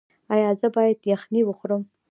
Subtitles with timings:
[0.33, 1.83] ایا زه باید یخني وخورم؟